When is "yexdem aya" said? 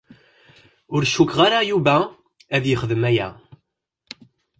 2.67-3.29